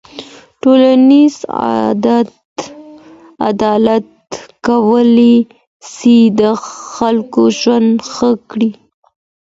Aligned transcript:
ټولنیز 0.61 1.35
عدالت 3.49 4.09
کولای 4.65 5.35
سي 5.93 6.15
د 6.39 6.41
خلګو 6.93 7.45
ژوند 7.59 7.93
ښه 8.11 8.29
کړي. 8.49 8.69